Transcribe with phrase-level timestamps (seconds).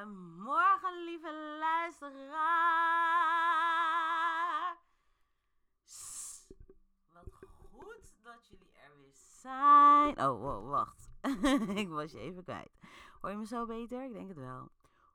[0.00, 2.28] goedemorgen, lieve luisteraar.
[7.12, 7.34] Wat
[7.72, 10.20] goed dat jullie er weer zijn.
[10.20, 11.10] Oh, wacht.
[11.82, 12.78] ik was je even kwijt.
[13.20, 14.04] Hoor je me zo beter?
[14.04, 14.70] Ik denk het wel.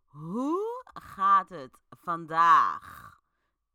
[0.05, 3.19] Hoe gaat het vandaag?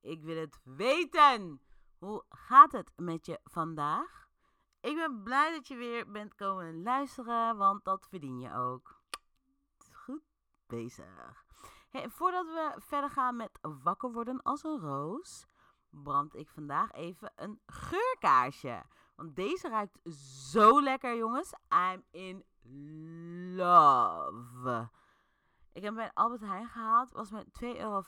[0.00, 1.60] Ik wil het weten.
[1.98, 4.28] Hoe gaat het met je vandaag?
[4.80, 8.99] Ik ben blij dat je weer bent komen luisteren, want dat verdien je ook.
[10.70, 11.44] Bezig.
[11.88, 15.46] Hey, voordat we verder gaan met wakker worden als een roos,
[15.88, 18.82] brand ik vandaag even een geurkaarsje.
[19.16, 19.98] Want deze ruikt
[20.50, 21.52] zo lekker, jongens.
[21.92, 22.44] I'm in
[23.56, 24.90] love.
[25.72, 27.12] Ik heb bij Albert Heijn gehaald.
[27.12, 28.02] Was met 2,50 euro.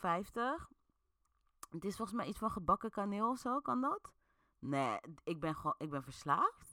[1.69, 3.59] Het is volgens mij iets van gebakken kaneel of zo.
[3.59, 4.13] Kan dat?
[4.59, 6.72] Nee, ik ben gewoon, ik ben verslaafd.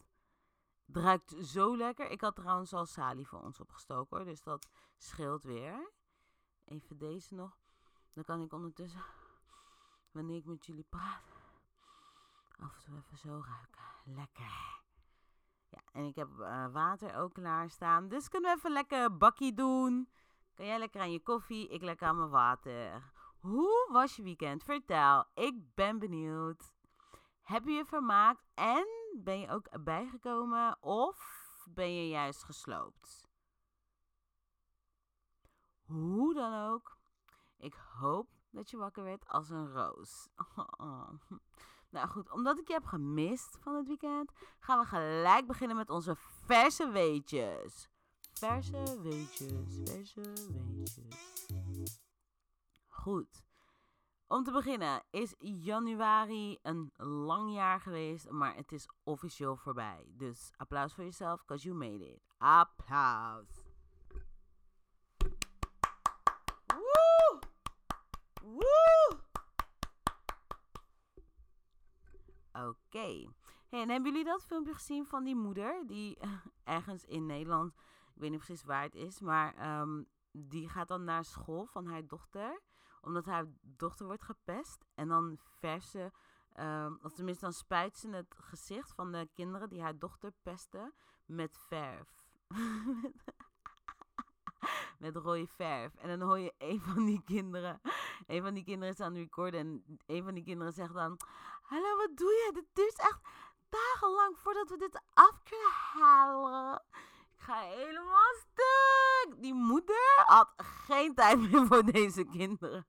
[0.93, 2.11] Het ruikt zo lekker.
[2.11, 4.27] Ik had trouwens al salie voor ons opgestoken hoor.
[4.27, 5.91] Dus dat scheelt weer.
[6.65, 7.59] Even deze nog.
[8.11, 9.05] Dan kan ik ondertussen,
[10.11, 11.23] wanneer ik met jullie praat,
[12.59, 13.83] af en toe even zo ruiken.
[14.05, 14.79] Lekker.
[15.69, 18.09] Ja, en ik heb eh, water ook klaarstaan.
[18.09, 20.09] Dus kunnen we even lekker bakkie doen.
[20.55, 23.13] Kan jij lekker aan je koffie, ik lekker aan mijn water.
[23.41, 24.65] Hoe was je weekend?
[24.65, 25.25] Vertel.
[25.35, 26.73] Ik ben benieuwd.
[27.43, 33.29] Heb je je vermaakt en ben je ook bijgekomen of ben je juist gesloopt?
[35.83, 36.99] Hoe dan ook,
[37.57, 40.29] ik hoop dat je wakker werd als een roos.
[41.91, 45.91] Nou goed, omdat ik je heb gemist van het weekend, gaan we gelijk beginnen met
[45.91, 47.89] onze verse weetjes.
[48.33, 52.01] Verse weetjes, verse weetjes.
[52.87, 53.50] Goed.
[54.33, 60.13] Om te beginnen is januari een lang jaar geweest, maar het is officieel voorbij.
[60.17, 62.21] Dus applaus voor jezelf, because you made it.
[62.39, 63.65] Applaus.
[66.67, 67.39] Woe!
[68.43, 69.19] Woe!
[72.53, 73.33] Oké.
[73.69, 76.19] En hebben jullie dat filmpje gezien van die moeder die
[76.65, 77.73] ergens in Nederland,
[78.15, 80.03] ik weet niet precies waar het is, maar ehm,
[80.33, 82.61] die gaat dan naar school van haar dochter
[83.01, 84.85] omdat haar dochter wordt gepest.
[84.95, 86.13] En dan verse,
[86.53, 90.93] ehm, of tenminste dan spuit ze het gezicht van de kinderen die haar dochter pesten
[91.27, 92.09] met verf.
[95.01, 95.95] met rode verf.
[95.95, 97.81] En dan hoor je een van die kinderen,
[98.27, 101.17] een van die kinderen is aan het recorden en een van die kinderen zegt dan,
[101.63, 102.51] hallo wat doe je?
[102.55, 103.21] Dit duurt echt
[103.69, 106.83] dagenlang voordat we dit af kunnen halen.
[107.37, 109.00] Ik ga helemaal stuk.
[109.39, 112.87] Die moeder had geen tijd meer voor deze kinderen.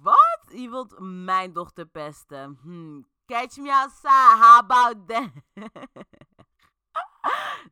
[0.00, 0.40] Wat?
[0.48, 2.58] Je wilt mijn dochter pesten?
[2.62, 3.02] Hm.
[3.26, 4.36] Catch me outside.
[4.40, 5.30] How about that?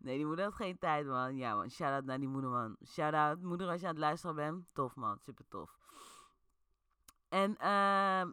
[0.01, 1.37] nee, die moeder had geen tijd, man.
[1.37, 1.71] Ja, man.
[1.71, 2.77] Shout-out naar die moeder, man.
[2.87, 4.65] Shout-out, moeder, als je aan het luisteren bent.
[4.73, 5.19] Tof, man.
[5.19, 5.79] Super tof.
[7.29, 8.31] En, ehm,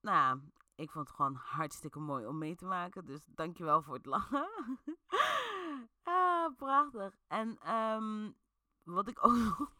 [0.00, 0.40] nou,
[0.74, 3.04] ik vond het gewoon hartstikke mooi om mee te maken.
[3.04, 4.48] Dus dankjewel voor het lachen.
[6.02, 7.16] ah, prachtig.
[7.28, 8.30] En ehm,
[8.82, 9.72] wat ik ook nog...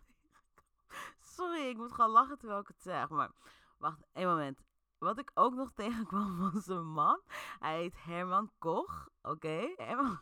[1.36, 3.08] Sorry, ik moet gewoon lachen terwijl ik het zeg.
[3.08, 3.30] Maar
[3.78, 4.62] wacht, één moment.
[4.98, 7.20] Wat ik ook nog tegenkwam was een man.
[7.58, 9.08] Hij heet Herman Koch.
[9.22, 10.20] Oké, Herman...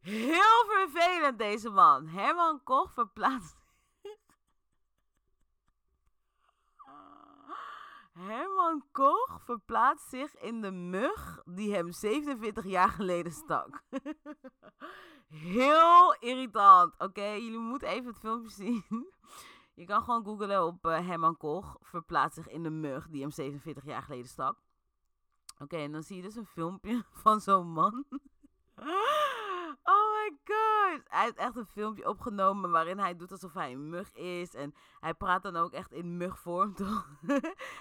[0.00, 2.06] Heel vervelend deze man.
[2.06, 3.56] Herman Koch verplaatst
[8.16, 13.82] Herman Koch verplaatst zich in de mug die hem 47 jaar geleden stak.
[15.28, 16.94] Heel irritant.
[16.98, 18.84] Oké, jullie moeten even het filmpje zien.
[19.74, 23.30] Je kan gewoon googlen op uh, Herman Koch verplaatst zich in de mug die hem
[23.30, 24.58] 47 jaar geleden stak.
[25.58, 28.04] Oké, en dan zie je dus een filmpje van zo'n man.
[30.30, 31.02] My.
[31.04, 34.54] Hij heeft echt een filmpje opgenomen waarin hij doet alsof hij een mug is.
[34.54, 37.08] En hij praat dan ook echt in mugvorm, toch?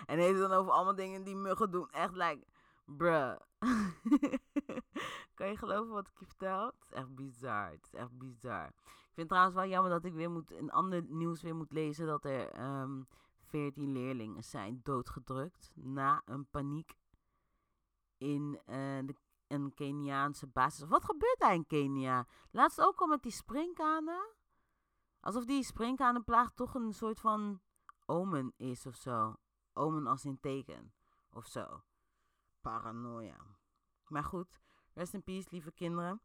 [0.05, 1.89] en heeft dan over allemaal dingen die muggen doen.
[1.89, 2.45] Echt like,
[2.85, 3.35] bruh.
[5.35, 6.65] kan je geloven wat ik je vertel?
[6.65, 7.71] Het is echt bizar.
[7.71, 8.67] Het is echt bizar.
[8.85, 12.05] Ik vind trouwens wel jammer dat ik weer moet, in ander nieuws weer moet lezen
[12.05, 13.01] dat er ehm
[13.45, 16.93] 14 leerlingen zijn doodgedrukt na een paniek
[18.17, 19.15] in uh, de
[19.61, 20.87] een Keniaanse basis.
[20.87, 22.27] Wat gebeurt daar in Kenia?
[22.51, 24.33] Laatst ook al met die springkanen.
[25.19, 27.61] Alsof die springkanenplaag toch een soort van
[28.05, 29.35] omen is of zo.
[29.73, 30.93] Omen als in teken
[31.29, 31.83] of zo.
[32.61, 33.37] Paranoia.
[34.07, 34.59] Maar goed,
[34.93, 36.21] rest in peace, lieve kinderen.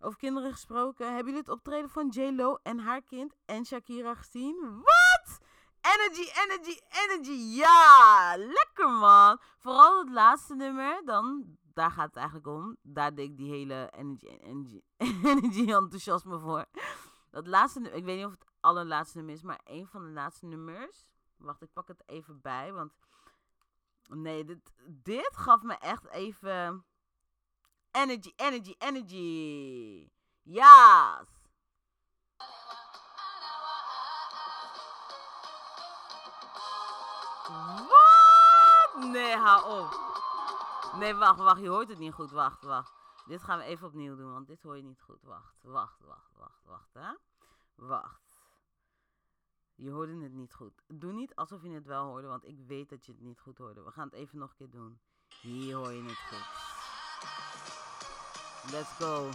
[0.00, 4.82] Over kinderen gesproken, hebben jullie het optreden van J-Lo en haar kind en Shakira gezien?
[4.82, 5.38] Wat?
[5.80, 7.56] Energy, energy, energy.
[7.56, 9.40] Ja, lekker man.
[9.58, 12.76] Vooral het laatste nummer, dan, daar gaat het eigenlijk om.
[12.82, 14.82] Daar deed ik die hele energy, energy,
[15.32, 16.64] energy enthousiasme voor.
[17.30, 20.46] Dat laatste ik weet niet of het allerlaatste nummer is, maar een van de laatste
[20.46, 21.04] nummers.
[21.36, 22.92] Wacht, ik pak het even bij, want...
[24.08, 26.84] Nee, dit, dit gaf me echt even...
[27.90, 30.08] Energy, energy, energy.
[30.42, 31.44] Yes.
[37.88, 39.04] Wat?
[39.04, 40.13] Nee, hou op.
[40.98, 41.60] Nee, wacht, wacht.
[41.60, 42.30] Je hoort het niet goed.
[42.30, 42.92] Wacht, wacht.
[43.26, 45.22] Dit gaan we even opnieuw doen, want dit hoor je niet goed.
[45.22, 47.12] Wacht, wacht, wacht, wacht, wacht, hè.
[47.74, 48.42] Wacht.
[49.74, 50.82] Je hoorde het niet goed.
[50.86, 53.58] Doe niet alsof je het wel hoorde, want ik weet dat je het niet goed
[53.58, 53.82] hoorde.
[53.82, 55.00] We gaan het even nog een keer doen.
[55.40, 56.62] Hier hoor je het goed.
[58.72, 59.30] Let's go.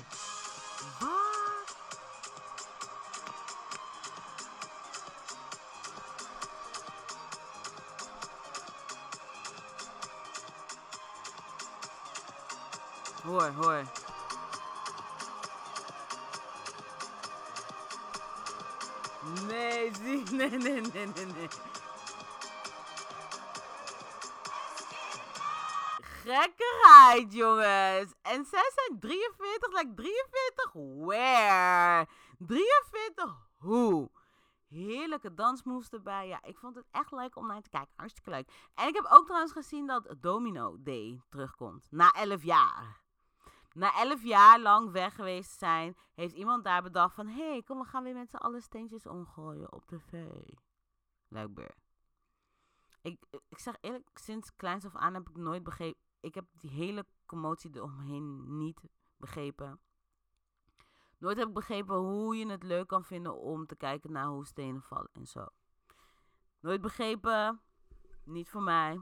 [13.24, 13.84] Hoor, hoor.
[19.48, 20.24] Nee, zie.
[20.38, 21.48] Nee, nee, nee, nee, nee.
[27.30, 28.14] Jongens.
[28.22, 32.08] En zij zijn 43, like 43 where?
[32.38, 34.10] 43 hoe?
[34.68, 36.28] Heerlijke dansmoves erbij.
[36.28, 37.94] Ja, ik vond het echt leuk om naar te kijken.
[37.96, 38.50] Hartstikke leuk.
[38.76, 41.88] En ik heb ook trouwens gezien dat Domino Day terugkomt.
[41.90, 43.02] Na 11 jaar.
[43.74, 47.28] Na 11 jaar lang weg geweest zijn, heeft iemand daar bedacht van...
[47.28, 50.26] Hé, hey, kom, we gaan weer met z'n allen steentjes omgooien op tv.
[51.28, 51.76] Blijkbaar.
[53.02, 56.00] Ik, ik zeg eerlijk, sinds kleins af aan heb ik nooit begrepen...
[56.20, 58.82] Ik heb die hele commotie eromheen niet
[59.18, 59.80] begrepen.
[61.18, 64.46] Nooit heb ik begrepen hoe je het leuk kan vinden om te kijken naar hoe
[64.46, 65.48] stenen vallen en zo.
[66.60, 67.62] Nooit begrepen.
[68.24, 69.02] Niet voor mij.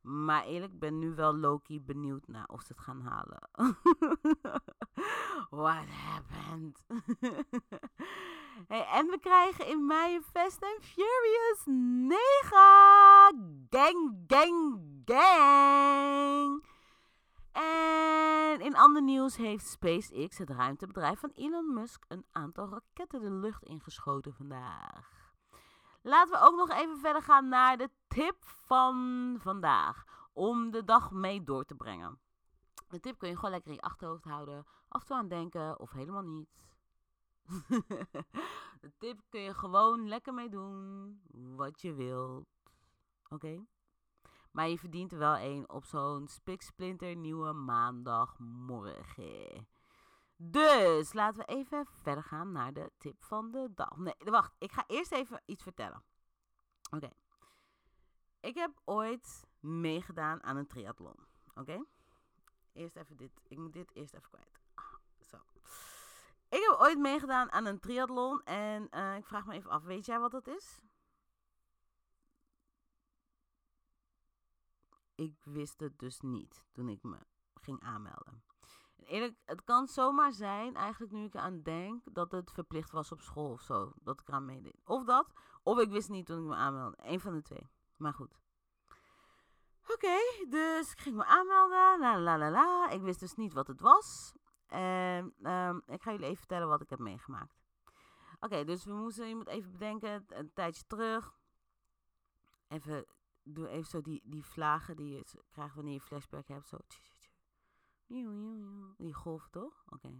[0.00, 3.48] Maar eerlijk, ik ben nu wel Loki benieuwd naar of ze het gaan halen.
[5.64, 6.84] What happened?
[8.96, 12.18] en we krijgen in mei Fast and Furious 9.
[13.70, 16.64] Gang, gang, gang.
[17.52, 23.30] En in ander nieuws heeft SpaceX, het ruimtebedrijf van Elon Musk, een aantal raketten de
[23.30, 25.19] lucht ingeschoten vandaag.
[26.02, 30.04] Laten we ook nog even verder gaan naar de tip van vandaag.
[30.32, 32.18] Om de dag mee door te brengen.
[32.88, 34.66] De tip kun je gewoon lekker in je achterhoofd houden.
[34.88, 36.48] Af en toe aan denken of helemaal niet.
[38.80, 41.20] de tip kun je gewoon lekker mee doen.
[41.56, 42.46] Wat je wilt.
[43.28, 43.64] Oké?
[44.50, 49.68] Maar je verdient er wel één op zo'n spiksplinter nieuwe maandagmorgen.
[50.42, 53.96] Dus laten we even verder gaan naar de tip van de dag.
[53.96, 54.54] Nee, wacht.
[54.58, 56.02] Ik ga eerst even iets vertellen.
[56.90, 57.10] Oké.
[58.40, 61.16] Ik heb ooit meegedaan aan een triathlon.
[61.54, 61.84] Oké?
[62.72, 63.40] Eerst even dit.
[63.48, 64.60] Ik moet dit eerst even kwijt.
[65.20, 65.36] Zo.
[66.48, 68.42] Ik heb ooit meegedaan aan een triathlon.
[68.42, 69.82] En uh, ik vraag me even af.
[69.82, 70.80] Weet jij wat dat is?
[75.14, 77.18] Ik wist het dus niet toen ik me
[77.54, 78.49] ging aanmelden.
[79.10, 83.20] Eerlijk, het kan zomaar zijn, eigenlijk nu ik aan denk, dat het verplicht was op
[83.20, 83.92] school of zo.
[83.94, 84.80] Dat ik eraan meedeed.
[84.84, 86.98] Of dat, of ik wist niet toen ik me aanmeldde.
[87.02, 87.70] Eén van de twee.
[87.96, 88.38] Maar goed.
[89.88, 90.16] Oké,
[90.48, 92.00] dus ik ging me aanmelden.
[92.00, 92.90] La la la la.
[92.90, 94.34] Ik wist dus niet wat het was.
[94.66, 97.58] En um, ik ga jullie even vertellen wat ik heb meegemaakt.
[98.40, 101.34] Oké, dus we moesten, je moet even bedenken, een tijdje terug.
[102.68, 103.06] Even,
[103.42, 106.68] doe even zo die, die vlagen die je krijgt wanneer je flashback hebt.
[106.68, 106.76] Zo.
[108.10, 109.82] Die golf toch?
[109.88, 110.12] Oké.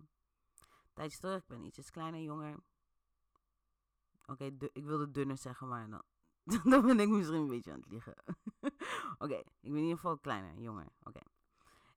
[0.95, 1.09] Okay.
[1.09, 2.57] Terug, ik ben ietsjes kleiner, jonger.
[4.27, 6.03] Oké, ik wilde dunner zeggen, maar dan,
[6.71, 8.15] dan ben ik misschien een beetje aan het liegen.
[9.23, 10.87] Oké, ik ben in ieder geval kleiner, jonger.
[11.03, 11.21] Oké.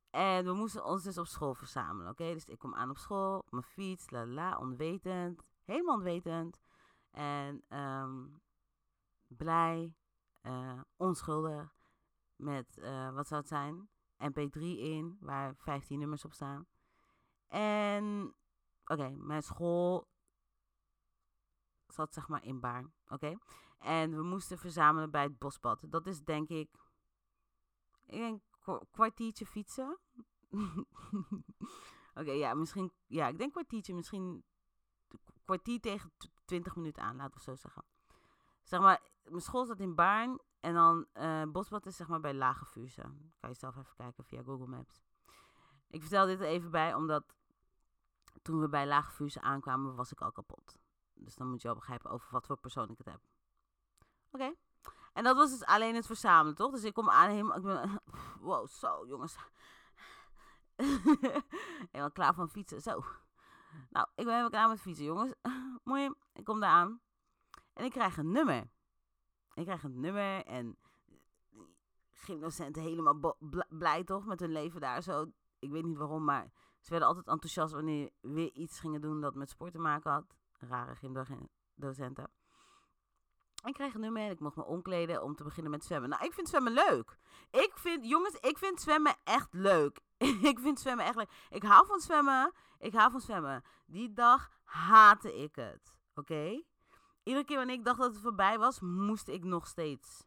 [0.10, 2.34] En we moesten ons dus op school verzamelen, oké?
[2.34, 5.44] Dus ik kom aan op school, mijn fiets, la la, onwetend.
[5.64, 6.60] Helemaal onwetend.
[7.12, 8.42] En um,
[9.28, 9.96] blij,
[10.42, 11.76] uh, onschuldig.
[12.36, 13.90] Met, uh, wat zou het zijn?
[14.18, 16.68] MP3 in, waar 15 nummers op staan.
[17.48, 18.36] En,
[18.86, 20.08] oké, mijn school
[21.88, 23.38] zat zeg maar in Baarn, oké.
[23.80, 25.86] En we moesten verzamelen bij het bospad.
[25.90, 26.70] Dat is denk ik,
[28.06, 28.42] ik denk
[28.92, 30.00] kwartiertje fietsen.
[32.20, 32.92] Oké, ja, misschien...
[33.06, 33.94] Ja, ik denk kwartiertje.
[33.94, 34.44] Misschien
[35.46, 37.86] kwartier tegen tw- 20 minuten aan, laten we zo zeggen.
[38.64, 40.40] Zeg maar, mijn school staat in Baarn.
[40.64, 43.02] En dan eh Bosbad is zeg maar bij Lage Vuurse.
[43.40, 45.02] Kan je zelf even kijken via Google Maps.
[45.88, 47.36] Ik vertel dit er even bij, omdat
[48.42, 50.78] toen we bij Lage Vuurse aankwamen, was ik al kapot.
[51.14, 53.20] Dus dan moet je al begrijpen over wat voor persoon ik het heb.
[54.32, 54.54] Oké.
[55.14, 56.72] En dat was dus alleen het verzamelen, toch?
[56.72, 57.58] Dus ik kom aan helemaal...
[57.58, 58.02] Ik ben,
[58.48, 59.36] wow, zo jongens.
[61.92, 63.04] helemaal klaar van fietsen, zo.
[63.90, 65.34] Nou, ik ben helemaal klaar met fietsen, jongens.
[65.84, 67.02] Mooi, ik kom daar aan.
[67.74, 68.72] En ik krijg een nummer.
[69.54, 70.78] Ik krijg een nummer en
[72.12, 73.38] gymdocenten helemaal
[73.70, 75.26] blij toch met hun leven daar zo.
[75.60, 79.22] Ik weet niet waarom, maar ze werden altijd enthousiast wanneer we weer iets gingen doen
[79.22, 80.36] dat met sport te maken had.
[80.60, 82.32] Rare gymdocenten.
[83.66, 86.10] Ik kreeg een nummer en ik mocht me omkleden om te beginnen met zwemmen.
[86.10, 87.18] Nou, ik vind zwemmen leuk.
[87.52, 90.00] Ik vind, jongens, ik vind zwemmen echt leuk.
[90.52, 91.32] ik vind zwemmen echt leuk.
[91.50, 92.54] Ik hou van zwemmen.
[92.80, 93.64] Ik hou van zwemmen.
[93.86, 96.00] Die dag haatte ik het.
[96.14, 96.64] Oké?
[97.24, 100.26] Iedere keer wanneer ik dacht dat het voorbij was, moest ik nog steeds.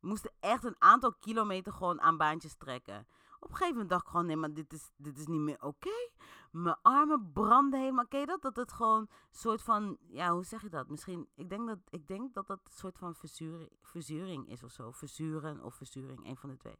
[0.00, 3.06] Moest echt een aantal kilometer gewoon aan baantjes trekken.
[3.40, 5.62] Op een gegeven moment dacht ik gewoon, nee, maar dit is, dit is niet meer
[5.62, 6.10] oké.
[6.50, 8.06] Mijn armen branden helemaal.
[8.06, 8.42] Ken je dat?
[8.42, 10.88] Dat het gewoon een soort van, ja, hoe zeg je dat?
[10.88, 14.70] Misschien, ik denk dat ik denk dat dat een soort van verzuring, verzuring is of
[14.70, 14.90] zo.
[14.90, 16.78] Verzuren of verzuring, een van de twee.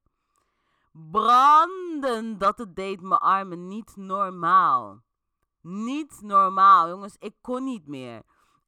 [0.93, 5.03] Branden dat het deed mijn armen niet normaal.
[5.61, 7.17] Niet normaal, jongens.
[7.19, 8.23] Ik kon niet meer.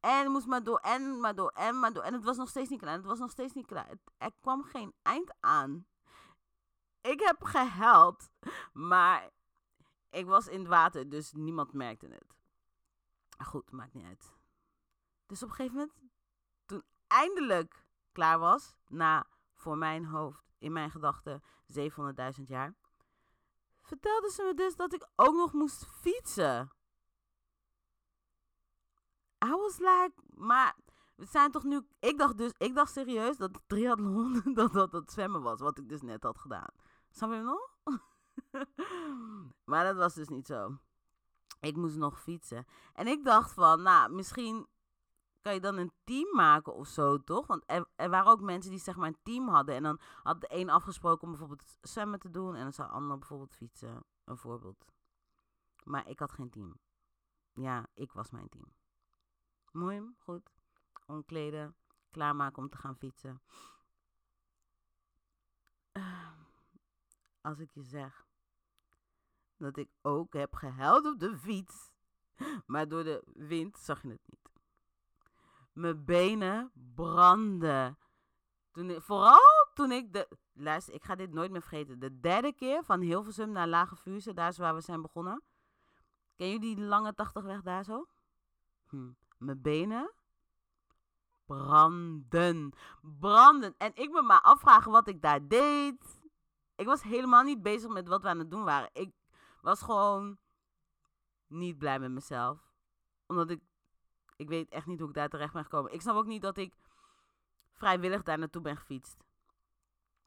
[0.08, 2.02] En moest maar door, en maar door, en maar door.
[2.02, 2.96] En het was nog steeds niet klaar.
[2.96, 3.90] Het was nog steeds niet klaar.
[4.18, 5.86] Er kwam geen eind aan.
[7.00, 8.30] Ik heb gehuild,
[8.72, 9.30] maar
[10.10, 12.36] ik was in het water, dus niemand merkte het.
[13.46, 14.34] Goed, maakt niet uit.
[15.26, 15.98] Dus op een gegeven moment,
[16.66, 22.74] toen eindelijk klaar was, na voor mijn hoofd, in mijn gedachten, 700.000 jaar,
[23.82, 26.77] vertelde ze me dus dat ik ook nog moest fietsen.
[29.44, 30.76] I was like, maar
[31.16, 31.86] we zijn toch nu...
[31.98, 35.88] Ik dacht dus, ik dacht serieus dat triathlon, dat dat het zwemmen was, wat ik
[35.88, 36.70] dus net had gedaan.
[37.10, 37.72] Snap je nog?
[39.70, 40.78] maar dat was dus niet zo.
[41.60, 42.66] Ik moest nog fietsen.
[42.92, 44.66] En ik dacht van, nou, misschien
[45.40, 47.46] kan je dan een team maken of zo, toch?
[47.46, 49.74] Want er, er waren ook mensen die zeg maar een team hadden.
[49.74, 52.54] En dan had de een afgesproken om bijvoorbeeld zwemmen te doen.
[52.54, 54.04] En dan zou de ander bijvoorbeeld fietsen.
[54.24, 54.84] Een voorbeeld.
[55.84, 56.78] Maar ik had geen team.
[57.52, 58.77] Ja, ik was mijn team.
[59.78, 60.50] Mooi, goed.
[61.06, 61.74] Omkleden.
[62.10, 63.42] Klaarmaken om te gaan fietsen.
[67.40, 68.26] Als ik je zeg
[69.56, 71.90] dat ik ook heb gehuild op de fiets.
[72.66, 74.50] Maar door de wind zag je het niet.
[75.72, 77.98] Mijn benen brandden.
[78.70, 80.28] Toen vooral toen ik de...
[80.52, 81.98] Luister, ik ga dit nooit meer vergeten.
[81.98, 85.42] De derde keer van Hilversum naar Lage Vuurse, daar is waar we zijn begonnen.
[86.36, 88.06] Ken je die lange 80weg daar zo?
[88.88, 89.10] Hm.
[89.38, 90.12] Mijn benen
[91.48, 92.72] branden.
[93.00, 93.74] Branden.
[93.78, 96.20] En ik me maar afvragen wat ik daar deed.
[96.76, 98.90] Ik was helemaal niet bezig met wat we aan het doen waren.
[98.92, 99.12] Ik
[99.60, 100.38] was gewoon
[101.46, 102.72] niet blij met mezelf.
[103.26, 103.62] Omdat ik...
[104.36, 105.92] Ik weet echt niet hoe ik daar terecht ben gekomen.
[105.92, 106.74] Ik snap ook niet dat ik
[107.72, 109.16] vrijwillig daar naartoe ben gefietst.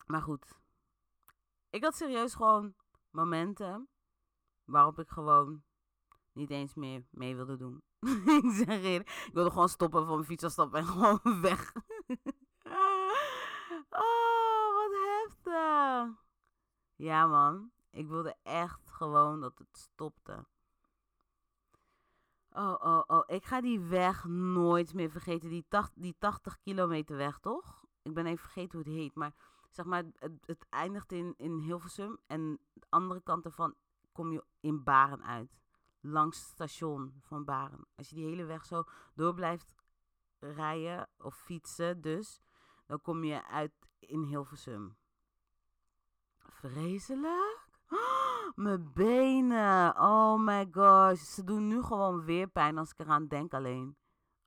[0.05, 0.59] Maar goed.
[1.69, 2.75] Ik had serieus gewoon
[3.09, 3.87] momenten
[4.63, 5.63] waarop ik gewoon
[6.31, 7.81] niet eens meer mee wilde doen.
[8.43, 11.73] ik zeg ik wilde gewoon stoppen van mijn fiets afstappen en gewoon weg.
[13.89, 16.23] oh, wat heftig.
[16.95, 20.45] Ja man, ik wilde echt gewoon dat het stopte.
[22.53, 23.23] Oh, oh, oh.
[23.27, 25.49] Ik ga die weg nooit meer vergeten.
[25.49, 27.85] Die, tacht, die 80 kilometer weg, toch?
[28.01, 29.15] Ik ben even vergeten hoe het heet.
[29.15, 29.33] Maar
[29.69, 32.17] zeg maar, het, het eindigt in, in Hilversum.
[32.27, 33.75] En de andere kant ervan
[34.11, 35.59] kom je in Baren uit.
[36.01, 37.87] Langs het station van Baren.
[37.95, 39.75] Als je die hele weg zo door blijft
[40.39, 42.41] rijden of fietsen dus,
[42.85, 44.97] dan kom je uit in Hilversum.
[46.37, 47.67] Vreselijk.
[48.55, 49.95] Mijn benen.
[49.95, 51.21] Oh my gosh.
[51.21, 53.97] Ze doen nu gewoon weer pijn als ik eraan denk alleen.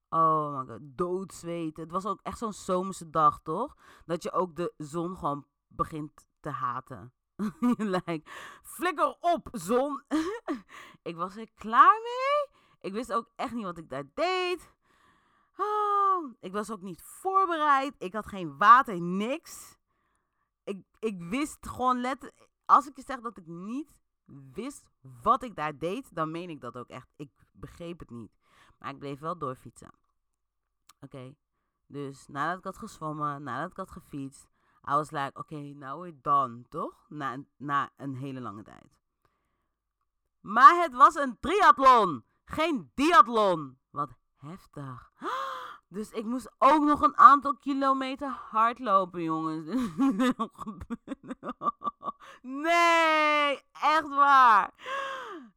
[0.08, 0.78] Oh my god.
[0.82, 1.82] Doodzweten.
[1.82, 3.76] Het was ook echt zo'n zomerse dag, toch?
[4.04, 7.12] Dat je ook de zon gewoon begint te haten.
[7.96, 8.30] like,
[8.62, 10.02] flikker op, zon.
[11.02, 12.60] ik was er klaar mee.
[12.80, 14.72] Ik wist ook echt niet wat ik daar deed.
[15.56, 17.94] Oh, ik was ook niet voorbereid.
[17.98, 19.78] Ik had geen water, niks.
[20.64, 22.48] Ik, ik wist gewoon letterlijk...
[22.64, 23.98] Als ik je zeg dat ik niet
[24.52, 24.90] wist
[25.22, 27.08] wat ik daar deed, dan meen ik dat ook echt.
[27.16, 28.32] Ik begreep het niet.
[28.78, 29.90] Maar ik bleef wel doorfietsen.
[31.00, 31.34] Oké.
[31.86, 34.48] Dus nadat ik had gezwommen, nadat ik had gefietst,
[34.88, 37.06] I was like, oké, now we're done, toch?
[37.08, 38.98] Na, na een hele lange tijd.
[40.40, 43.78] Maar het was een triathlon, geen diathlon.
[43.90, 45.12] Wat heftig.
[45.88, 49.66] Dus ik moest ook nog een aantal kilometer hardlopen, jongens.
[52.42, 54.74] Nee, echt waar.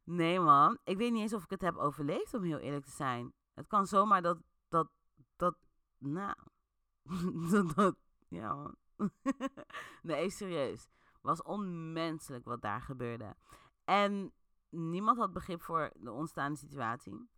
[0.04, 0.78] Nee, man.
[0.84, 3.32] Ik weet niet eens of ik het heb overleefd, om heel eerlijk te zijn.
[3.54, 4.88] Het kan zomaar dat, dat,
[5.36, 5.54] dat,
[5.98, 6.34] nou,
[7.50, 7.94] dat, dat,
[8.28, 8.74] ja, man.
[10.02, 10.88] nee, serieus.
[11.20, 13.36] Was onmenselijk wat daar gebeurde.
[13.84, 14.32] En
[14.70, 17.28] niemand had begrip voor de ontstaande situatie.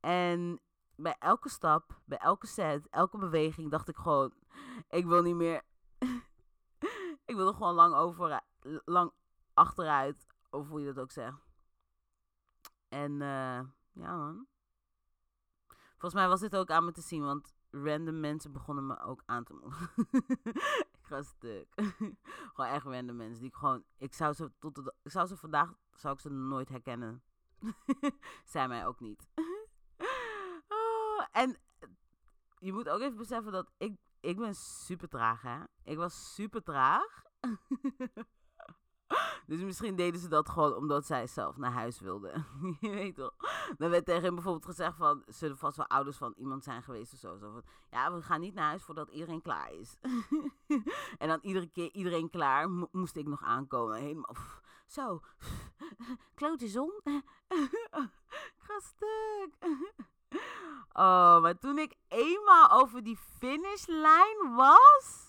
[0.00, 0.60] En
[0.96, 4.32] bij elke stap, bij elke set, elke beweging dacht ik gewoon,
[4.88, 5.62] ik wil niet meer.
[7.30, 8.40] ik wil er gewoon lang over,
[8.84, 9.12] lang
[9.54, 11.46] achteruit, of hoe je dat ook zegt.
[12.88, 13.60] En eh,
[13.92, 14.46] ja man.
[15.88, 19.22] Volgens mij was dit ook aan me te zien, want random mensen begonnen me ook
[19.26, 19.90] aan te moedigen.
[20.98, 21.68] ik ga stuk.
[22.54, 25.36] gewoon echt random mensen die ik gewoon, ik zou ze tot de, ik zou ze
[25.36, 27.22] vandaag, zou ik ze nooit herkennen.
[28.44, 29.28] Zij mij ook niet.
[30.68, 31.56] Oh, en
[32.58, 35.58] je moet ook even beseffen dat ik, ik ben super traag, hè.
[35.84, 37.22] Ik was super traag.
[39.46, 42.46] Dus misschien deden ze dat gewoon omdat zij zelf naar huis wilden.
[42.80, 43.34] je weet toch.
[43.76, 45.22] Dan werd tegen hem bijvoorbeeld gezegd van...
[45.26, 47.36] Zullen vast wel ouders van iemand zijn geweest of zo.
[47.38, 47.60] zo
[47.90, 49.96] ja, we gaan niet naar huis voordat iedereen klaar is.
[51.18, 53.96] en dan iedere keer iedereen klaar mo- moest ik nog aankomen.
[53.96, 54.32] Helemaal...
[54.32, 55.20] pff, zo.
[56.34, 57.00] Klote zon.
[57.04, 59.56] ik ga stuk.
[60.92, 65.27] Oh, maar toen ik eenmaal over die finishlijn was.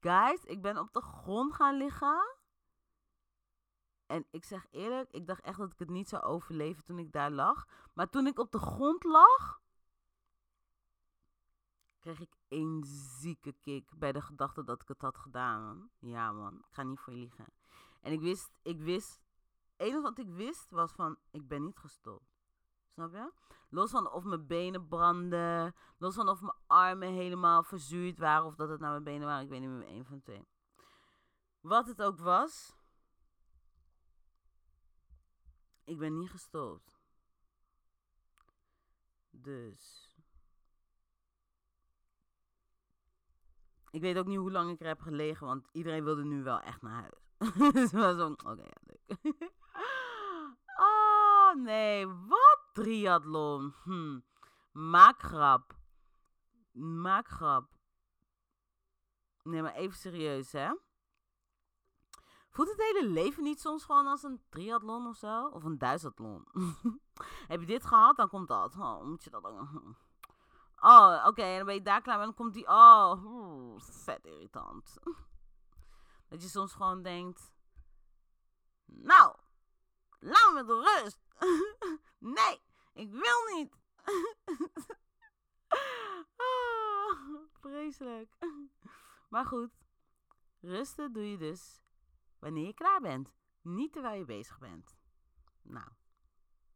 [0.00, 2.36] Guys, ik ben op de grond gaan liggen.
[4.06, 7.12] En ik zeg eerlijk, ik dacht echt dat ik het niet zou overleven toen ik
[7.12, 7.66] daar lag.
[7.92, 9.60] Maar toen ik op de grond lag,
[11.98, 12.84] kreeg ik een
[13.20, 15.90] zieke kick bij de gedachte dat ik het had gedaan.
[15.98, 17.46] Ja man, ik ga niet voor je liegen.
[18.00, 19.20] En ik wist, ik wist,
[19.76, 22.38] het enige wat ik wist was van, ik ben niet gestopt.
[22.88, 23.32] Snap je?
[23.70, 25.74] Los van of mijn benen brandden.
[25.98, 28.46] Los van of mijn armen helemaal verzuurd waren.
[28.46, 29.44] Of dat het nou mijn benen waren.
[29.44, 30.48] Ik weet niet meer, één van twee.
[31.60, 32.76] Wat het ook was.
[35.84, 37.00] Ik ben niet gestopt.
[39.30, 40.12] Dus.
[43.90, 45.46] Ik weet ook niet hoe lang ik er heb gelegen.
[45.46, 47.28] Want iedereen wilde nu wel echt naar huis.
[47.72, 48.30] dus was zo.
[48.30, 49.22] Oké, ja, leuk.
[50.76, 52.06] oh, nee.
[52.06, 52.57] Wat?
[52.78, 53.74] Triathlon.
[53.84, 54.18] Hm.
[54.72, 55.74] Maak grap.
[59.42, 60.70] Nee, maar even serieus, hè?
[62.50, 65.46] Voelt het hele leven niet soms gewoon als een triathlon of zo?
[65.46, 66.46] Of een duizendlon?
[67.48, 68.76] Heb je dit gehad, dan komt dat.
[68.76, 69.52] Oh, moet je dat.
[70.80, 72.66] Oh, oké, en dan ben je daar klaar dan komt die...
[72.68, 74.94] Oh, oeh, vet irritant.
[76.28, 77.52] Dat je soms gewoon denkt...
[78.84, 79.36] Nou,
[80.18, 81.18] laat me met rust.
[82.18, 82.60] nee,
[82.98, 83.76] ik wil niet.
[86.36, 88.36] Ah, vreselijk.
[89.28, 89.70] Maar goed,
[90.60, 91.80] rusten doe je dus
[92.38, 93.34] wanneer je klaar bent.
[93.62, 94.96] Niet terwijl je bezig bent.
[95.62, 95.88] Nou,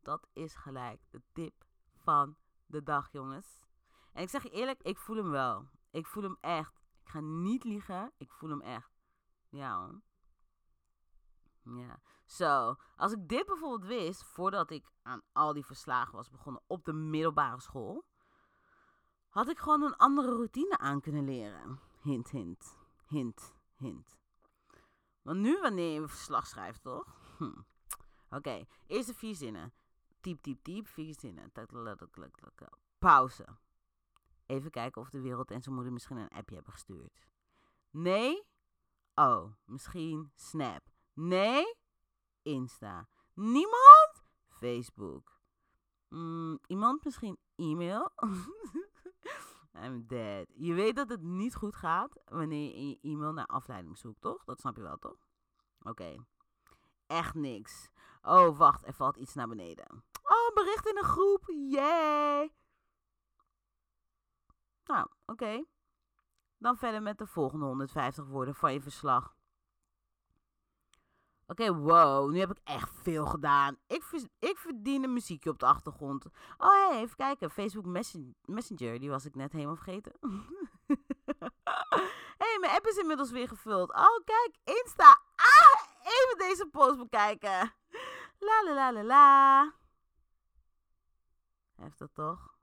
[0.00, 1.64] dat is gelijk de tip
[1.96, 3.60] van de dag, jongens.
[4.12, 5.68] En ik zeg je eerlijk, ik voel hem wel.
[5.90, 6.82] Ik voel hem echt.
[7.02, 8.92] Ik ga niet liegen, ik voel hem echt.
[9.48, 10.00] Ja hoor.
[11.64, 12.00] Ja.
[12.24, 16.84] Zo, als ik dit bijvoorbeeld wist, voordat ik aan al die verslagen was begonnen op
[16.84, 18.04] de middelbare school,
[19.28, 21.80] had ik gewoon een andere routine aan kunnen leren.
[22.00, 24.16] Hint, hint, hint, hint.
[25.22, 27.04] Want nu wanneer je een verslag schrijft, toch?
[27.38, 27.60] Hm.
[28.30, 29.72] Oké, eerste vier zinnen.
[30.20, 31.52] Typ, typ, typ, vier zinnen.
[32.98, 33.46] Pauze.
[34.46, 37.26] Even kijken of de wereld en zijn moeder misschien een appje hebben gestuurd.
[37.90, 38.46] Nee?
[39.14, 40.91] Oh, misschien Snap.
[41.12, 41.74] Nee?
[42.42, 43.08] Insta.
[43.34, 44.24] Niemand?
[44.48, 45.40] Facebook.
[46.08, 48.10] Mm, iemand misschien e-mail?
[49.84, 50.46] I'm dead.
[50.54, 54.20] Je weet dat het niet goed gaat wanneer je in je e-mail naar afleiding zoekt,
[54.20, 54.44] toch?
[54.44, 55.26] Dat snap je wel, toch?
[55.82, 56.24] Oké.
[57.06, 57.90] Echt niks.
[58.22, 59.86] Oh, wacht, er valt iets naar beneden.
[60.22, 61.42] Oh, een bericht in een groep.
[61.46, 62.52] Yay!
[64.84, 65.64] Nou, oké.
[66.58, 69.36] Dan verder met de volgende 150 woorden van je verslag.
[71.52, 73.76] Oké, wow, nu heb ik echt veel gedaan.
[73.86, 76.24] Ik, vers- ik verdien een muziekje op de achtergrond.
[76.58, 77.50] Oh, hey, even kijken.
[77.50, 80.12] Facebook Messen- Messenger, die was ik net helemaal vergeten.
[82.42, 83.90] hey, mijn app is inmiddels weer gevuld.
[83.92, 85.20] Oh, kijk, Insta.
[85.36, 87.74] Ah, even deze post bekijken.
[88.38, 89.72] La la la la la.
[91.74, 92.54] Heftig toch?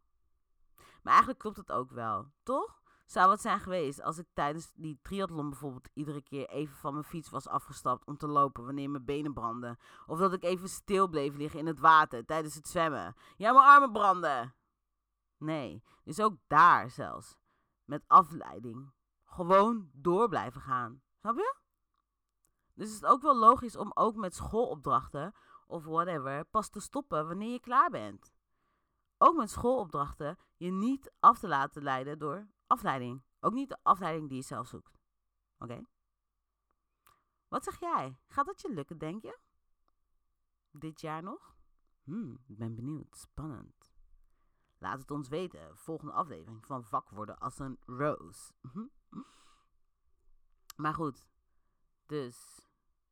[0.75, 2.79] Maar eigenlijk klopt het ook wel, toch?
[3.12, 7.06] Zou het zijn geweest als ik tijdens die triathlon bijvoorbeeld iedere keer even van mijn
[7.06, 9.78] fiets was afgestapt om te lopen wanneer mijn benen brandden.
[10.06, 13.15] Of dat ik even stil bleef liggen in het water tijdens het zwemmen.
[13.38, 14.56] Ja, mijn armen branden.
[15.38, 17.38] Nee, dus ook daar zelfs.
[17.84, 18.91] Met afleiding.
[19.26, 21.02] Gewoon door blijven gaan.
[21.19, 21.56] Snap je?
[22.74, 25.34] Dus is het ook wel logisch om ook met schoolopdrachten
[25.67, 28.34] of whatever pas te stoppen wanneer je klaar bent.
[29.17, 33.23] Ook met schoolopdrachten je niet af te laten leiden door afleiding.
[33.39, 34.99] Ook niet de afleiding die je zelf zoekt.
[35.58, 35.86] Oké?
[37.47, 38.17] Wat zeg jij?
[38.27, 39.39] Gaat dat je lukken, denk je?
[40.71, 41.55] Dit jaar nog?
[42.03, 43.17] Hmm, ik ben benieuwd.
[43.17, 43.91] Spannend.
[44.77, 45.77] Laat het ons weten.
[45.77, 48.53] Volgende aflevering van Vak worden als een Rose.
[50.84, 51.25] maar goed.
[52.05, 52.60] Dus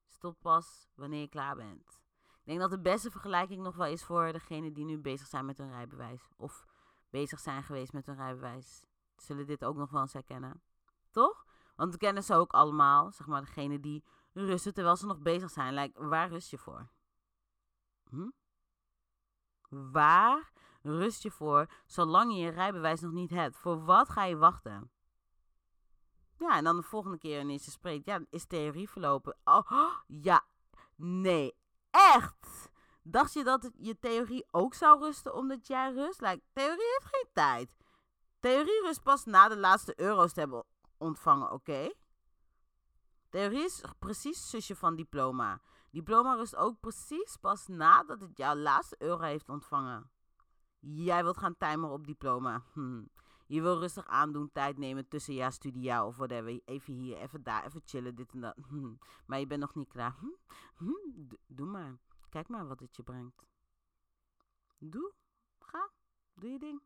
[0.07, 2.01] stop pas wanneer je klaar bent.
[2.47, 5.45] Ik denk dat de beste vergelijking nog wel is voor degenen die nu bezig zijn
[5.45, 6.29] met hun rijbewijs.
[6.35, 6.65] Of
[7.09, 8.85] bezig zijn geweest met hun rijbewijs.
[9.17, 10.61] Zullen dit ook nog wel eens herkennen.
[11.11, 11.45] Toch?
[11.75, 13.11] Want we kennen ze ook allemaal.
[13.11, 14.03] Zeg maar degene die
[14.33, 15.73] rusten terwijl ze nog bezig zijn.
[15.73, 16.89] Like, waar rust je voor?
[18.09, 18.29] Hm?
[19.69, 20.51] Waar
[20.81, 23.57] rust je voor zolang je je rijbewijs nog niet hebt?
[23.57, 24.91] Voor wat ga je wachten?
[26.37, 29.37] Ja, en dan de volgende keer wanneer je spreekt, ja, is theorie verlopen.
[29.43, 30.45] Oh, ja,
[30.95, 31.55] nee,
[31.89, 32.69] echt.
[33.01, 36.21] Dacht je dat je theorie ook zou rusten omdat jij rust?
[36.21, 37.77] Like, theorie heeft geen tijd.
[38.39, 40.63] Theorie rust pas na de laatste euro's te hebben
[40.97, 41.93] ontvangen, oké?
[43.29, 45.61] Theorie is precies zusje van diploma.
[45.91, 50.09] Diploma rust ook precies pas nadat het jouw laatste euro heeft ontvangen.
[50.79, 52.63] Jij wilt gaan timeren op diploma.
[52.73, 53.03] Hm.
[53.47, 56.61] Je wil rustig aandoen, tijd nemen tussen ja, studia of whatever.
[56.65, 58.55] Even hier, even daar, even chillen, dit en dat.
[58.67, 58.93] Hm.
[59.27, 60.15] Maar je bent nog niet klaar.
[60.77, 60.91] Hm.
[61.47, 61.97] Doe maar.
[62.29, 63.45] Kijk maar wat het je brengt.
[64.77, 65.13] Doe.
[65.59, 65.89] Ga.
[66.33, 66.81] Doe je ding.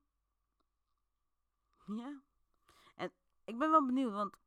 [1.86, 2.22] Ja.
[2.96, 3.12] En
[3.46, 4.38] ik ben wel benieuwd, want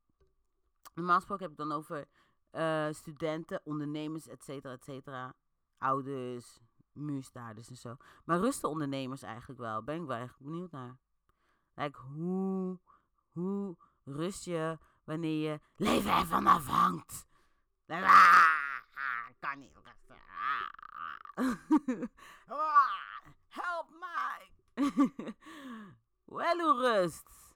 [0.94, 2.09] normaal gesproken heb ik dan over
[2.53, 5.35] uh, studenten, ondernemers, et cetera, et cetera.
[5.79, 6.61] Ouders,
[6.92, 7.97] muurstaarders en zo.
[8.25, 9.83] Maar rusten ondernemers eigenlijk wel.
[9.83, 10.97] Ben ik wel echt benieuwd naar.
[11.75, 12.79] Like, hoe,
[13.29, 17.27] hoe rust je wanneer je leven ervan afhangt?
[19.40, 19.73] Kan niet
[23.49, 24.51] help mij.
[26.35, 27.55] Wel rust.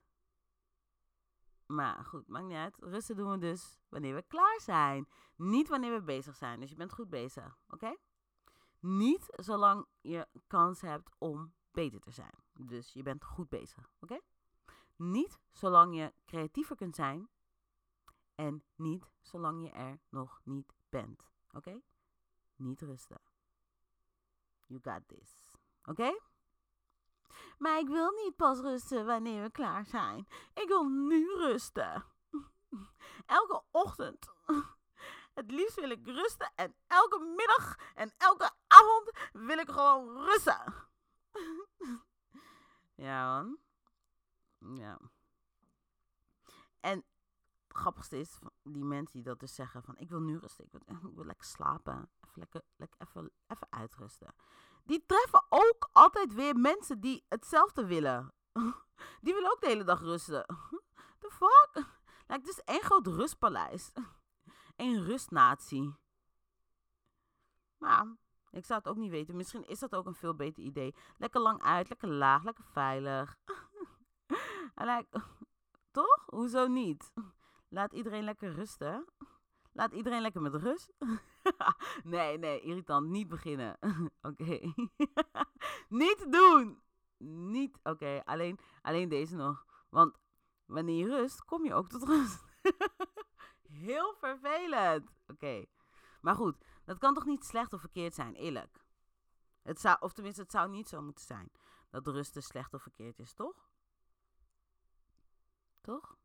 [1.66, 2.76] Maar goed, maakt niet uit.
[2.80, 5.08] Rusten doen we dus wanneer we klaar zijn.
[5.36, 6.60] Niet wanneer we bezig zijn.
[6.60, 7.96] Dus je bent goed bezig, oké?
[8.80, 12.34] Niet zolang je kans hebt om beter te zijn.
[12.52, 14.20] Dus je bent goed bezig, oké?
[14.96, 17.28] Niet zolang je creatiever kunt zijn.
[18.34, 21.80] En niet zolang je er nog niet bent, oké?
[22.56, 23.20] Niet rusten.
[24.66, 25.36] You got this,
[25.84, 26.18] oké?
[27.58, 30.28] Maar ik wil niet pas rusten wanneer we klaar zijn.
[30.54, 32.04] Ik wil nu rusten.
[33.26, 34.32] Elke ochtend.
[35.34, 40.74] Het liefst wil ik rusten en elke middag en elke avond wil ik gewoon rusten.
[42.94, 43.58] ja, man.
[44.76, 44.98] Ja.
[46.80, 47.04] En
[47.68, 49.96] grappigste is, die mensen die dat dus zeggen van...
[49.98, 52.10] Ik wil nu rusten, ik wil, ik wil lekker slapen.
[52.20, 54.34] Even lekker, lekker even, even uitrusten
[54.88, 58.32] die treffen ook altijd weer mensen die hetzelfde willen.
[59.20, 60.46] Die willen ook de hele dag rusten.
[61.20, 61.86] The fuck?
[62.26, 63.90] Like, het is één groot rustpaleis.
[64.76, 65.94] Eén rustnatie.
[67.78, 68.16] Maar
[68.50, 69.36] ik zou het ook niet weten.
[69.36, 70.94] Misschien is dat ook een veel beter idee.
[71.16, 73.36] Lekker lang uit, lekker laag, lekker veilig.
[75.90, 76.24] toch?
[76.26, 77.12] Hoezo niet?
[77.68, 79.06] Laat iedereen lekker rusten.
[79.78, 80.92] Laat iedereen lekker met rust.
[82.04, 83.08] nee, nee, irritant.
[83.08, 83.78] Niet beginnen.
[84.30, 84.72] Oké.
[86.02, 86.82] niet doen.
[87.50, 87.78] Niet.
[87.82, 89.66] Oké, alleen, alleen deze nog.
[89.88, 90.18] Want
[90.66, 92.44] wanneer je rust, kom je ook tot rust.
[93.68, 95.10] Heel vervelend.
[95.26, 95.64] Oké.
[96.20, 98.84] Maar goed, dat kan toch niet slecht of verkeerd zijn, eerlijk.
[99.62, 101.50] Het zou, of tenminste, het zou niet zo moeten zijn
[101.90, 103.68] dat rusten slecht of verkeerd is, toch?
[105.80, 106.17] Toch?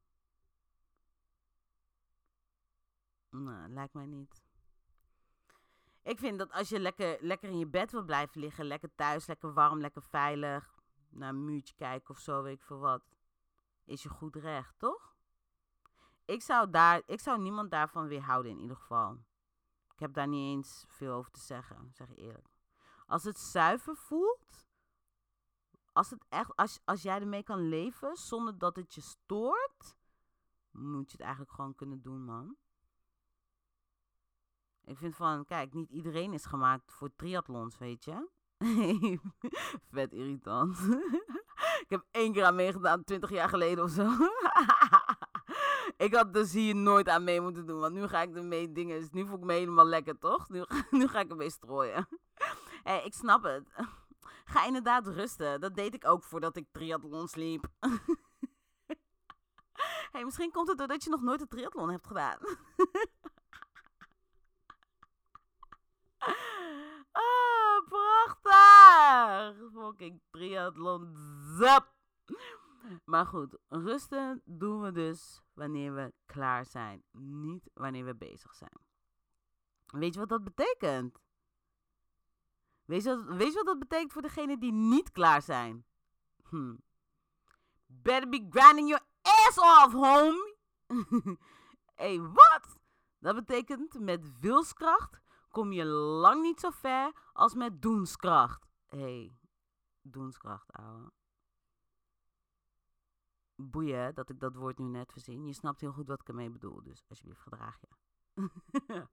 [3.34, 4.41] Nou, lijkt mij niet.
[6.02, 9.28] Ik vind dat als je lekker, lekker in je bed wil blijven liggen, lekker thuis,
[9.28, 13.04] lekker warm, lekker veilig, naar een muurtje kijken of zo, weet ik veel wat,
[13.86, 15.15] is je goed recht, toch?
[16.26, 19.17] Ik zou, daar, ik zou niemand daarvan weerhouden in ieder geval.
[19.93, 22.48] Ik heb daar niet eens veel over te zeggen, zeg je eerlijk.
[23.06, 24.67] Als het zuiver voelt,
[25.91, 29.96] als, het echt, als, als jij ermee kan leven zonder dat het je stoort,
[30.72, 32.58] moet je het eigenlijk gewoon kunnen doen, man.
[34.86, 38.30] Ik vind van, kijk, niet iedereen is gemaakt voor triathlons, weet je.
[39.91, 40.78] Vet irritant.
[41.84, 44.12] ik heb één keer aan meegedaan, 20 jaar geleden of zo.
[46.06, 49.00] ik had dus hier nooit aan mee moeten doen, want nu ga ik ermee dingen.
[49.00, 50.50] Dus nu voel ik me helemaal lekker, toch?
[50.50, 52.08] Nu, nu ga ik ermee strooien.
[52.84, 53.69] hey, ik snap het.
[54.46, 55.62] Ga inderdaad rusten.
[55.62, 57.65] Dat deed ik ook voordat ik triathlon sliep.
[60.12, 62.38] hey, misschien komt het doordat je nog nooit een triathlon hebt gedaan.
[67.12, 69.71] ah, prachtig!
[69.73, 71.15] Fucking triathlon.
[71.58, 71.91] Zap!
[73.06, 77.03] Maar goed, rusten doen we dus wanneer we klaar zijn.
[77.12, 78.77] Niet wanneer we bezig zijn.
[79.86, 81.19] Weet je wat dat betekent?
[82.86, 85.86] Weet je wat, weet je wat dat betekent voor degenen die niet klaar zijn?
[86.49, 86.75] Hm.
[87.86, 90.58] Better be grinding your ass off, homie.
[91.95, 92.79] hey, wat?
[93.19, 95.22] Dat betekent met wilskracht
[95.54, 98.68] kom je lang niet zo ver als met doenskracht.
[98.88, 99.38] hey,
[100.02, 101.12] doenskracht, ouwe.
[103.56, 105.46] Boeien dat ik dat woord nu net verzin.
[105.46, 107.88] Je snapt heel goed wat ik ermee bedoel, dus alsjeblieft gedraag je.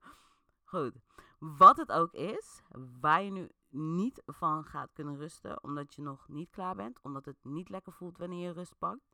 [0.73, 0.99] goed.
[1.39, 2.61] Wat het ook is,
[2.99, 7.25] waar je nu niet van gaat kunnen rusten, omdat je nog niet klaar bent, omdat
[7.25, 9.09] het niet lekker voelt wanneer je rust pakt.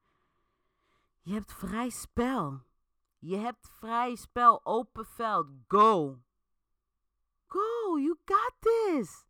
[1.21, 2.61] Je hebt vrij spel.
[3.19, 5.47] Je hebt vrij spel, open veld.
[5.67, 6.21] Go.
[7.99, 9.25] You got this.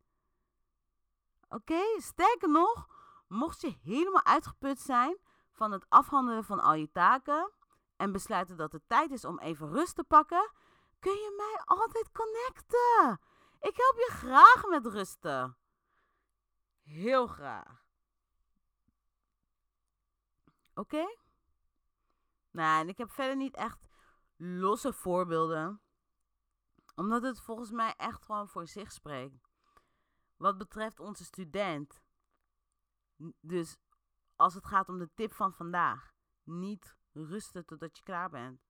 [1.50, 2.88] Oké, sterker nog,
[3.28, 5.18] mocht je helemaal uitgeput zijn
[5.52, 7.52] van het afhandelen van al je taken
[7.96, 10.52] en besluiten dat het tijd is om even rust te pakken,
[11.00, 13.20] kun je mij altijd connecten.
[13.60, 15.58] Ik help je graag met rusten.
[16.84, 17.86] Heel graag.
[20.74, 21.06] Oké?
[22.52, 23.88] Nou, en ik heb verder niet echt
[24.36, 25.82] losse voorbeelden.
[26.98, 29.50] Omdat het volgens mij echt gewoon voor zich spreekt.
[30.38, 32.02] Wat betreft onze student.
[33.40, 33.78] Dus
[34.36, 36.14] als het gaat om de tip van vandaag.
[36.44, 38.62] Niet rusten totdat je klaar bent.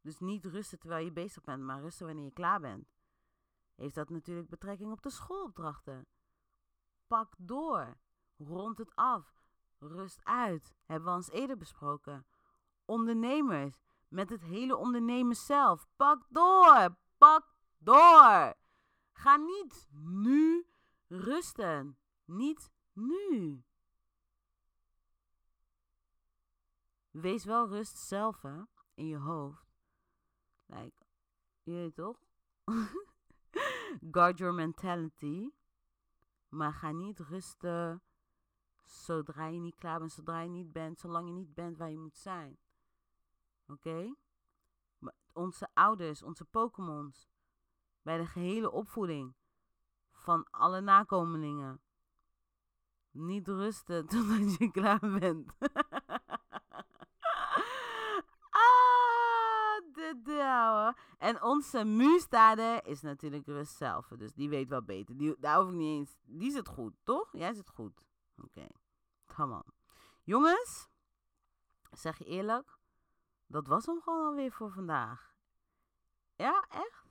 [0.00, 2.88] Dus niet rusten terwijl je bezig bent, maar rusten wanneer je klaar bent.
[3.74, 6.06] Heeft dat natuurlijk betrekking op de schoolopdrachten.
[7.06, 7.98] Pak door.
[8.36, 9.42] Rond het af.
[9.78, 10.74] Rust uit.
[10.84, 12.26] Hebben we ons eerder besproken.
[12.84, 13.87] Ondernemers.
[14.08, 15.86] Met het hele ondernemen zelf.
[15.96, 16.96] Pak door.
[17.18, 18.54] Pak door.
[19.12, 20.66] Ga niet nu
[21.06, 21.98] rusten.
[22.24, 23.62] Niet nu.
[27.10, 28.42] Wees wel rust zelf.
[28.94, 29.66] In je hoofd.
[30.66, 31.06] Like,
[31.62, 32.18] je weet toch?
[34.10, 35.50] Guard your mentality.
[36.48, 38.02] Maar ga niet rusten
[38.90, 41.98] zodra je niet klaar bent, zodra je niet bent, zolang je niet bent waar je
[41.98, 42.58] moet zijn.
[43.68, 44.14] Oké?
[45.32, 47.30] Onze ouders, onze Pokémons,
[48.02, 49.34] bij de gehele opvoeding
[50.12, 51.80] van alle nakomelingen.
[53.10, 55.52] Niet rusten totdat je klaar bent.
[61.18, 64.06] En onze muurstaarder is natuurlijk rust zelf.
[64.06, 65.16] Dus die weet wel beter.
[65.16, 66.16] Die, daar hoef ik niet eens.
[66.22, 67.32] Die zit goed, toch?
[67.32, 68.04] Jij zit goed.
[68.36, 68.46] Oké.
[68.46, 68.70] Okay.
[69.26, 69.64] Come on.
[70.22, 70.88] Jongens,
[71.90, 72.77] zeg je eerlijk.
[73.48, 75.34] Dat was hem gewoon alweer voor vandaag.
[76.36, 77.06] Ja, echt?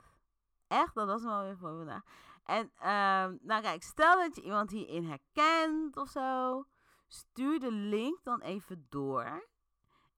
[0.68, 2.04] Echt, dat was hem alweer voor vandaag.
[2.44, 6.66] En, um, nou kijk, stel dat je iemand hierin herkent of zo.
[7.08, 9.48] Stuur de link dan even door.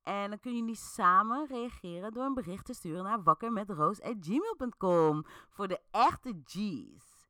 [0.04, 5.82] En dan kunnen jullie samen reageren door een bericht te sturen naar wakkermetroos.gmail.com voor de
[5.92, 7.28] echte G's.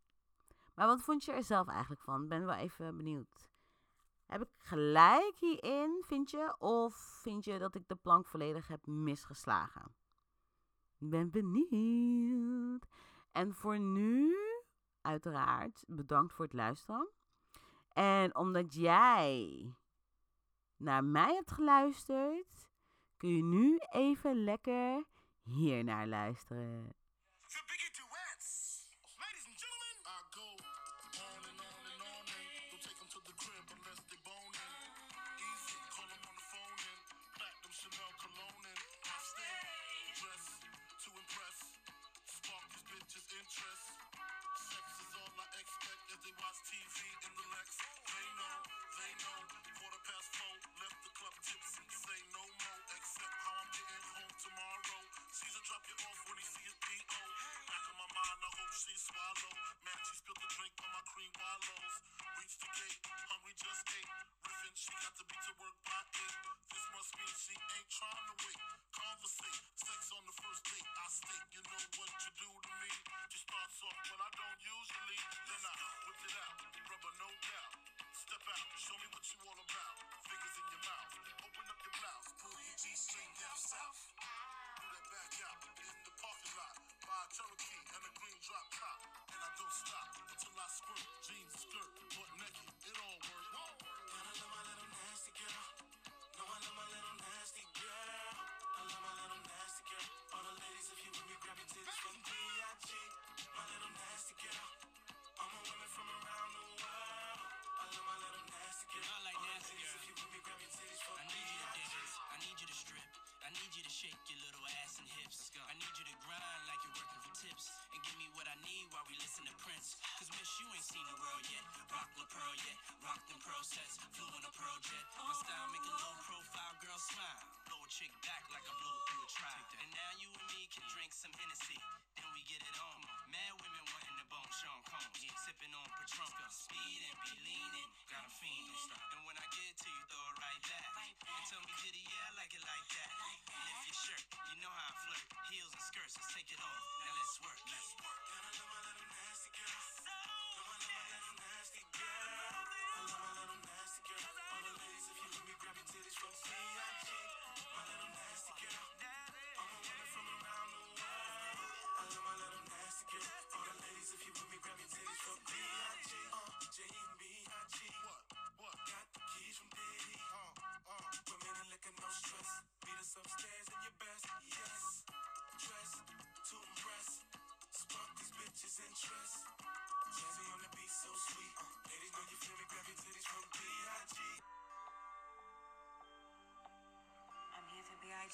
[0.76, 2.28] Maar wat vond je er zelf eigenlijk van?
[2.28, 3.49] Ben wel even benieuwd.
[4.30, 6.56] Heb ik gelijk hierin, vind je?
[6.58, 9.96] Of vind je dat ik de plank volledig heb misgeslagen?
[10.98, 12.86] Ik ben benieuwd.
[13.32, 14.36] En voor nu,
[15.02, 17.10] uiteraard, bedankt voor het luisteren.
[17.90, 19.74] En omdat jij
[20.78, 22.70] naar mij hebt geluisterd,
[23.18, 25.06] kun je nu even lekker
[25.42, 26.94] hier naar luisteren.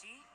[0.05, 0.34] sheet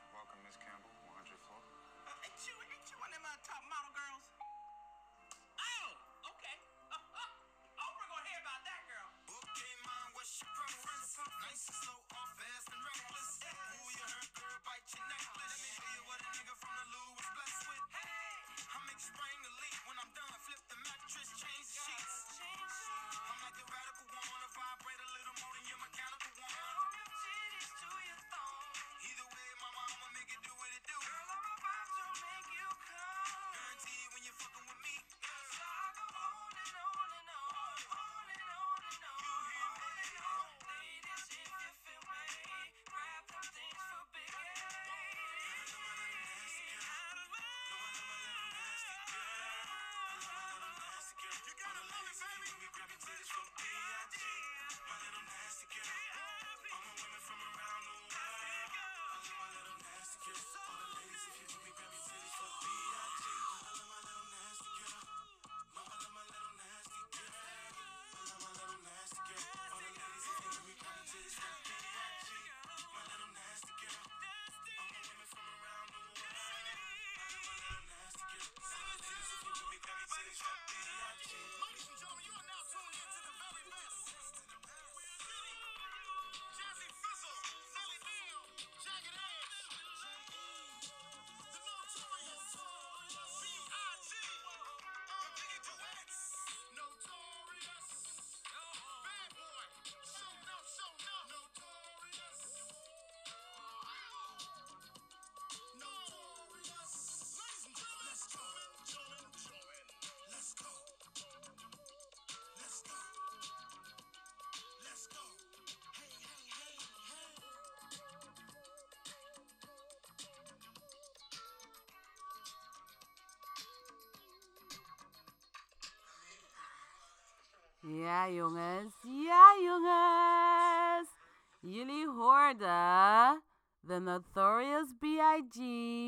[127.93, 128.95] Ja, jongens.
[129.03, 131.14] Ja, jongens.
[131.61, 133.43] Jullie hoorden
[133.86, 135.59] The Notorious B.I.G.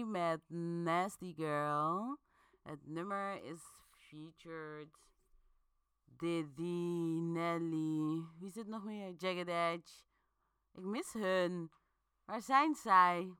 [0.06, 2.18] met Nasty Girl.
[2.62, 3.60] Het nummer is
[3.90, 4.98] featured
[6.04, 8.26] Diddy, Nelly.
[8.38, 9.12] Wie zit nog meer?
[9.16, 10.04] Jagged Edge.
[10.72, 11.70] Ik mis hun.
[12.24, 13.36] Waar zijn zij?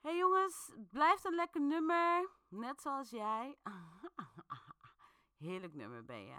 [0.00, 2.28] Hey jongens, blijft een lekker nummer.
[2.48, 3.56] Net zoals jij.
[5.38, 6.38] Heerlijk nummer ben je.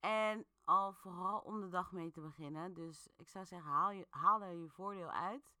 [0.00, 2.74] En al vooral om de dag mee te beginnen.
[2.74, 5.52] Dus ik zou zeggen, haal, je, haal er je voordeel uit.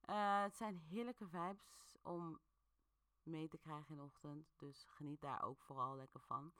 [0.00, 2.40] Eh, het zijn heerlijke vibes om
[3.22, 4.52] mee te krijgen in de ochtend.
[4.56, 6.52] Dus geniet daar ook vooral lekker van.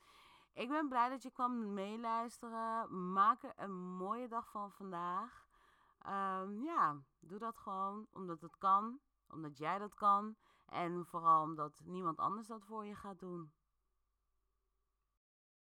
[0.53, 3.12] Ik ben blij dat je kwam meeluisteren.
[3.12, 5.47] Maak er een mooie dag van vandaag.
[5.99, 9.01] Ehm, ja, doe dat gewoon omdat het kan.
[9.29, 10.37] Omdat jij dat kan.
[10.66, 13.53] En vooral omdat niemand anders dat voor je gaat doen.